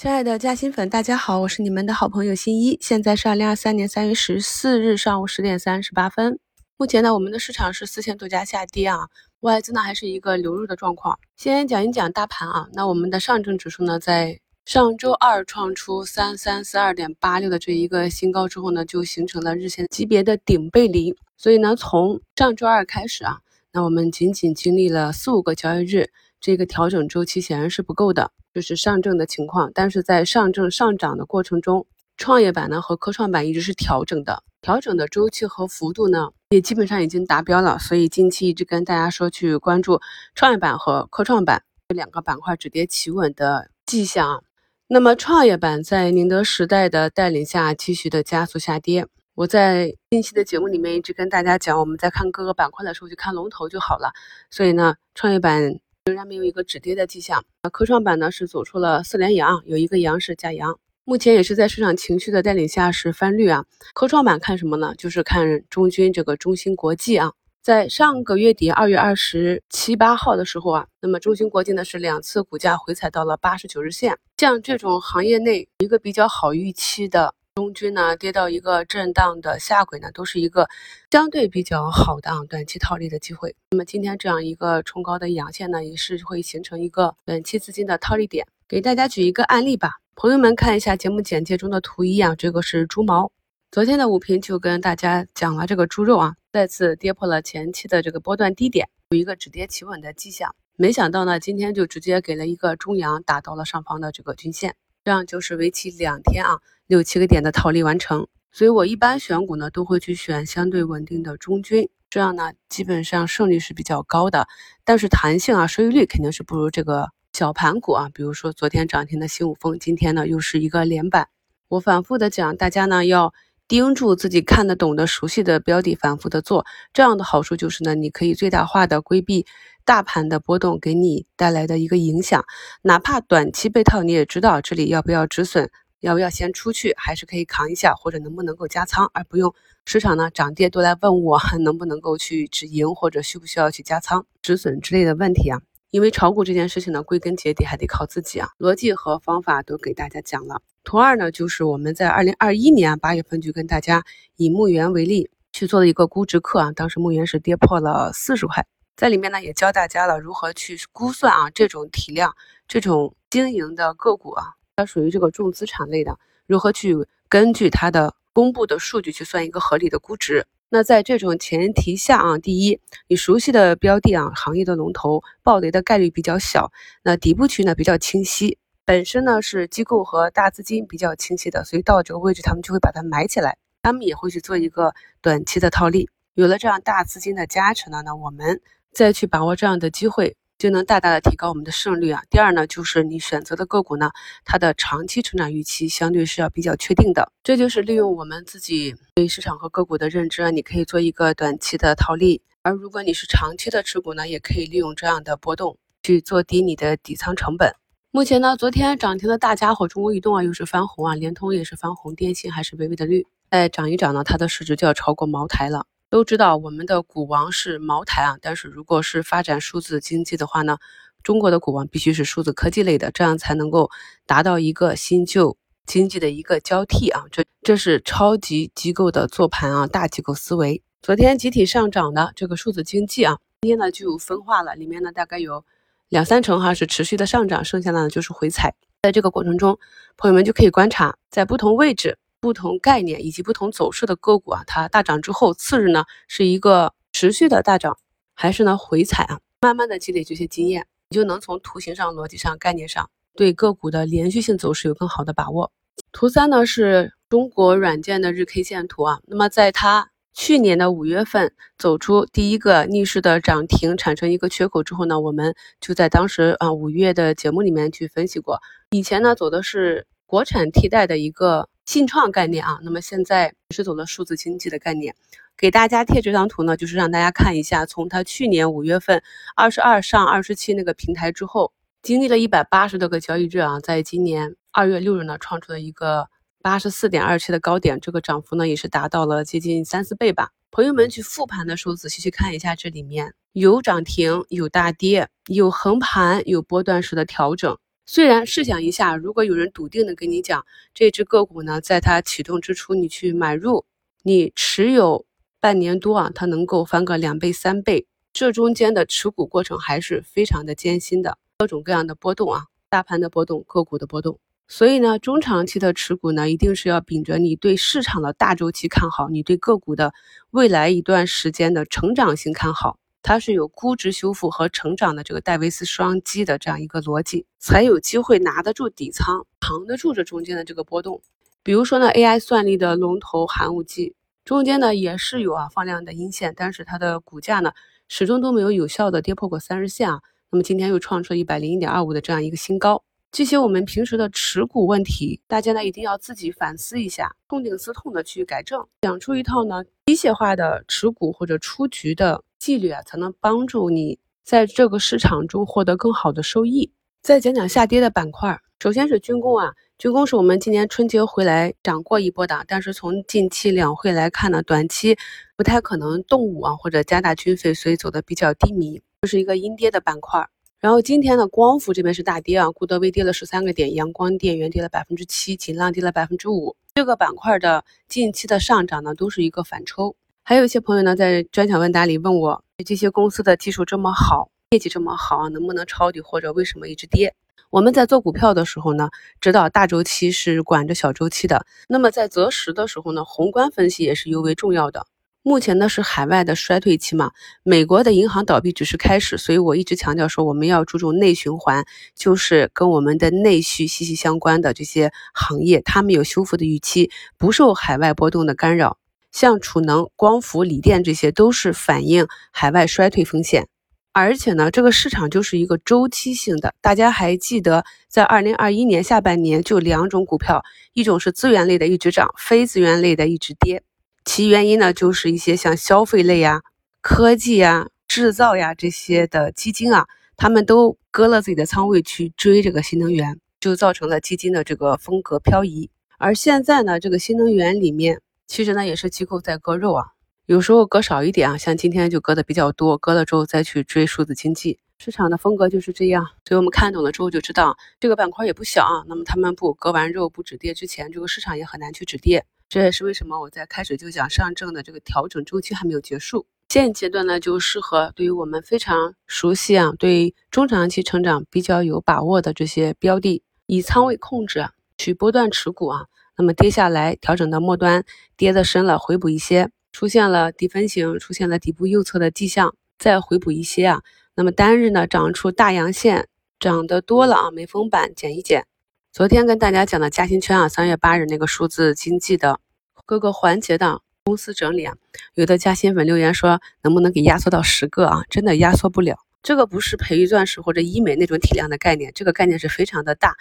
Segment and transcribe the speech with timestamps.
[0.00, 2.78] 亲爱的嘉兴粉，大家好，我是你们的好朋友新一。
[2.80, 6.38] 现在是二零二三年三月十四日上午十点三十八分。
[6.78, 9.08] 目前呢，我们的市场是四千多家下跌啊，
[9.40, 11.18] 外资呢还是一个流入的状况。
[11.36, 21.14] 先讲一讲大盘啊，那我们的上证指数呢，在上周二创出三三四二点八六的这一个新高之后呢，就形成了日线级别的顶背离。
[21.36, 23.40] 所以呢，从上周二开始啊，
[23.70, 26.08] 那我们仅仅经历了四五个交易日，
[26.40, 28.32] 这个调整周期显然是不够的。
[28.52, 31.86] 就是上证的情况，但是在上证上涨的过程中，
[32.16, 40.00] 创业板呢和科创板一直是调整的，调整的周期和幅度呢也基本上已经达标了，所以近期一直跟大家说去关注
[40.34, 44.42] 创业板和科创板这两个板块止跌企稳的迹象。
[44.88, 49.06] 那么创业板在宁德时代的带领下继续的加速下跌。
[49.36, 54.10] 我在近期的节目里面一直跟大家讲，我们在看各个板块的时候就看龙头就好了。
[54.50, 55.78] 所以呢，创业板。
[56.06, 57.44] 仍然没有一个止跌的迹象。
[57.62, 63.64] 啊科创板呢是走出了四连阳，有一个阳是假阳，目前也是在市场情绪的带领下是翻绿啊。
[63.92, 64.94] 科创板看什么呢？
[64.96, 67.32] 就是看中军这个中芯国际啊。
[67.62, 77.34] 在上个月底二月二十七八号的时候啊，那么中芯国际呢是两次股价回踩到了八十九日线，像这种行业内一个比较好预期的。
[77.56, 80.68] 中军呢跌到一个震荡的下轨呢，都是一个
[81.10, 83.54] 相对比较好的啊短期套利的机会。
[83.70, 88.46] 那么今天这样一个冲高的阳线呢，也是会形成一个短期资金的套利点。
[88.68, 93.30] 给大家举一个案例吧，朋友们看一下节目简介中的图一啊，这个是猪毛。
[93.72, 100.54] 昨天的五评就跟大家讲了这个猪肉啊，再次跌破了前期的这个波段低点，有一个止跌企稳的迹象。
[100.76, 104.76] 没想到呢，今天就直接给了一个中阳打到了上方的这个均线。
[105.04, 108.26] 这样就是为期两天啊，六七个点的套利完成。
[108.52, 114.48] 所以我一般选股呢，都会去选相对稳定的中军，这样呢，基本上胜率是比较高的。
[114.84, 118.08] 但是弹性啊，收益率肯定是不如这个小盘股啊。
[118.12, 121.28] 比如说昨天涨停的新五丰，今天呢又是一个连板。
[121.68, 123.32] 我反复的讲，大家呢要
[123.68, 126.66] 盯住自己看得懂的、熟悉的标的，反复的做。
[126.92, 129.46] 这样的好处就是呢，你可以最大化的规避。
[129.90, 132.44] 大盘的波动给你带来的一个影响，
[132.82, 135.68] 哪怕短期被套，你也知道这里要不要止损，
[135.98, 139.52] 要不要先出去，还是可以扛一下，或者能不能够加仓，而不用
[139.84, 145.60] 市场呢涨跌都来问我 能不能够去止盈，或者需不需要去加仓止损之类的问题啊。
[145.90, 150.62] 因为炒股这件事情呢，归根结底还得靠自己啊，逻辑和方法都给大家讲了。
[150.84, 154.04] 图二呢，就是我们在二零二一年八月份就跟大家
[154.36, 158.64] 以牧原为例去做的一个估值课啊，当时牧原是跌破了四十块。
[158.96, 162.36] 在里面呢，也教大家了如何去估算啊，这种体量、
[162.68, 166.94] 这种经营的个股啊，它属于这个重资产类的，如何去
[167.28, 170.46] 根据它的公布的数据去算一个合理的估值。
[170.68, 176.70] 那在这种前提下啊，第一，你熟悉的标的啊，行业的龙头暴雷的概率比较小，
[177.02, 186.08] 那底部区呢比较清晰，本身呢是机构和大资金比较清晰的，所以到这个位置他们就会把它买起来，他们也会去做一个短期的套利。
[186.34, 188.60] 有了这样大资金的加持呢，那我们。
[188.92, 192.24] 再去把握这样的机会，就能大大的提高我们的胜率啊。
[192.28, 194.10] 第二呢，就是你选择的个股呢，
[194.44, 197.30] 它的长期成长预期相对是要比较确定的。
[197.44, 202.42] 这就是利用我们自己对市场和个股的认知，你可以做一个短期的套利。
[202.62, 207.72] 而如果你是长期的持股呢，也可以利用这样的波动去做低你的底仓成本。
[208.10, 213.24] 目前呢，昨天涨停的大家伙中国移动啊，又是翻红啊，联通也是翻红，电信还是微微的绿。
[213.52, 215.86] 再涨一涨呢，它的市值就要超过茅台了。
[216.10, 220.78] 都知道我们的股王是茅台啊，但是如果是发展数字经济的话呢，
[221.22, 223.88] 中国的股王必须是数字科技类的，这样才能够
[224.26, 225.56] 达到一个新旧
[225.86, 227.26] 经济的一个交替啊。
[227.30, 230.82] 这这是超级机构的做盘啊，大机构思维。
[231.00, 235.64] 昨天集体上涨的这个数字经济啊，今天呢就分化了，里面呢大概有
[236.08, 238.74] 两三成哈是持续的上涨，剩下的呢就是回踩。
[239.04, 239.78] 在这个过程中，
[240.16, 242.18] 朋友们就可以观察在不同位置。
[242.40, 247.98] 不同概念以及不同走势的个股啊，它大涨之后，次日呢是一个持续的大涨，
[248.34, 249.40] 还是呢回踩啊？
[249.60, 255.70] 慢慢的积累这些经验，你就能从图形上、逻辑上、概念上对个股的连续性走势有更好的把握。
[256.12, 268.60] 图三呢是中国软件的日 K 线图啊，那么在它去年的五月份走出第一个逆势的涨停，产生一个缺口之后呢，我们就在当时啊五月的节目里面去分析过，
[268.92, 271.68] 以前呢走的是国产替代的一个。
[271.90, 275.12] 信创概念啊，那么现在是走了数字经济的概念，
[275.58, 279.20] 给大家贴这张图呢，就是让大家看一下，从它去年五月份
[279.56, 286.28] 二十二上二十七那个平台之后，经历了一百八十多个交易日啊，在今年二月六日呢，创出了一个
[286.62, 290.50] 八十四点二七的高点，这个涨幅呢也是达到了接近三四倍吧。
[290.70, 297.76] 朋友们去复盘的时候，仔细去看一下，这里面有涨停，有大跌，有横盘，有波段式的调整。
[298.12, 303.84] 虽然试想一下，如果有人笃定的跟你讲，这只个股呢，在它启动之初你去买入，
[304.24, 305.24] 你持有
[305.60, 314.40] 半年多啊，它能够翻个两倍三倍，这中间的持股过程还是非常的艰辛的，各种各样的波动啊，大盘的波动，个股的波动。
[314.66, 320.12] 所以呢，中长期的持股呢，一定是要秉着你对市场的大周期看好，你对个股的
[320.50, 322.98] 未来一段时间的成长性看好。
[323.22, 331.20] 它是有估值修复和成长的这个戴维斯双击的这样一个逻辑，才有机会拿得住底仓，扛得住这中间的这个波动。
[331.62, 334.14] 比如说呢，AI 算力的龙头寒武纪，
[334.44, 337.72] 中间呢也是有啊放量的阴线，但是它的股价呢
[338.08, 340.20] 始终都没有有效的跌破过三日线啊。
[340.50, 343.04] 那么今天又创出了一百零一点二五的这样一个新高。
[343.30, 352.42] 这些我们平时的持股问题，大家呢一定要自己反思一下，痛定思痛的去改正，想出一套呢机械化的持股或者出局的。
[352.60, 356.92] 纪律啊，才能帮助你在这个市场中获得更好的收益。
[357.22, 365.16] 再讲讲下跌的板块，首先是军工啊，军工是我们今年春节回来涨过一波的，但是从近期两会来看呢，短期
[365.56, 370.46] 不太可能动武啊，或者加大军费，所以走的比较低迷，这是一个阴跌的板块。
[370.80, 376.76] 然后今天的光伏这边是大跌啊，固德微跌了十三个点，阳光电源跌了百分之七，锦浪跌了百分之五。
[376.94, 380.16] 这个板块的近期的上涨呢，都是一个反抽。
[380.42, 387.34] 还有一些朋友呢，在专享问答里问我，这些公司的技术这么好，业绩这么好，能不能抄底，或者为什么一直跌？
[387.70, 389.10] 我们在做股票的时候呢，
[389.40, 391.64] 知道大周期是管着小周期的。
[391.88, 395.06] 那么在择时的时候呢，宏观分析也是尤为重要的。
[395.42, 397.30] 目前呢是海外的衰退期嘛，
[397.62, 401.84] 美国的银行倒闭只是开始，所以我一直强调说，我们要注重内循环，
[402.16, 408.98] 就是跟我们的内需息息相关的这些行业，它们有修复的预期，不受海外波动的干扰。
[409.32, 413.68] 像储能、光伏、锂电这些都是反映海外衰退风险，
[414.12, 416.74] 而且呢，这个市场就是一个周期性的。
[416.80, 420.62] 大家还记得，在二零二一年下半年就两种股票，
[420.94, 423.82] 一种是资源类的一直涨，非资源类的一直跌。
[424.24, 426.62] 其原因呢，就是一些像消费类呀、
[427.00, 430.06] 科技呀、制造呀这些的基金啊，
[430.36, 435.88] 他们都割了自己的仓位去追这个新能源，就造成了基金的这个风格漂移。
[436.18, 438.20] 而现在呢，这个新能源里面。
[438.50, 440.06] 其实呢，也是机构在割肉啊，
[440.46, 446.26] 有时候割少一点啊，像今天就割的比较多，割了之后再去追数字经济，市场的风格就是这样。
[446.44, 449.06] 所以我们看懂了之后就知道，这个板块也不小啊。
[449.06, 452.44] 那么他们不割完肉不止跌之前，这个市场也很难去止跌。
[452.68, 456.44] 这也是为什么我在开始就讲上证的这个调整周期还没有结束。
[456.70, 464.68] 现阶段呢，就适合对于我们非常熟悉啊，对中长期成长比较有把握的这些标的，以仓位控制，
[464.98, 466.06] 去波段持股啊。
[466.40, 468.02] 那么跌下来，调整到末端，
[468.34, 474.00] 跌的深了，回补一些，出现了底分型，出现了底部右侧的迹象，再回补一些啊。
[474.34, 476.28] 那么单日呢，长出大阳线，
[476.58, 478.64] 涨得多了啊，没封板减一减。
[479.12, 482.58] 昨天跟大家讲的嘉兴圈啊，三月八日那个数字经济的
[483.04, 484.94] 各个环节的公司整理啊，
[485.34, 488.22] 有的嘉兴粉留言说，能不能给压缩到十个啊？
[488.30, 493.36] 真的压缩不了，这个不是培育钻石或者医美那种体量的概念，这个概念是非常的大。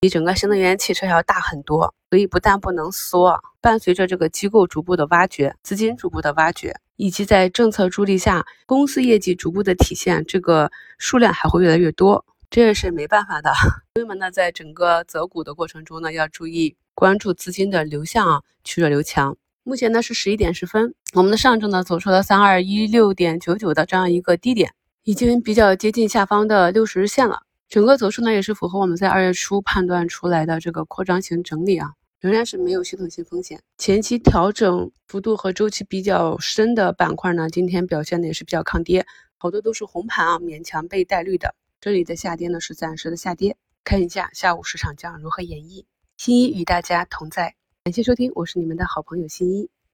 [0.00, 13.50] 比整个新能源汽车要大很多，所以不但不能缩，伴随着这个机构逐步的挖掘，资金逐步的挖掘，以及在政策助力下，公司业绩逐步的体现，这个数量还会越来越多，这也是没办法的。
[13.94, 19.36] 朋友们呢，在整个择股的过程中呢，要注意关注资金的流向啊，去弱留强。
[19.64, 27.42] 目前呢是十一点十分，我们的上证呢走出了三二一六点九九的这样一个低点，已经比较接近下方的六十日线了。
[27.68, 33.60] 整个走势呢，也是符合我们在二月初判断出来的这个扩张型整理啊，仍然是没有系统性风险。
[33.76, 39.06] 前期调整幅度和周期比较深的板块呢，今天表现的也是比较抗跌，
[39.36, 41.54] 好多都是红盘啊，勉强被带绿的。
[41.78, 43.58] 这里的下跌呢，是暂时的下跌。
[43.84, 45.84] 看一下下午市场将如何演绎。
[46.16, 49.68] 新一与大家同在，感谢收听，我是你们的好朋友新一。